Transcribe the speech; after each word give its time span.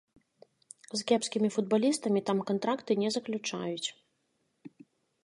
З 1.01 1.01
кепскімі 1.11 1.49
футбалістамі 1.55 2.23
там 2.29 2.37
кантракты 2.51 2.97
не 3.03 3.09
заключаюць. 3.17 3.87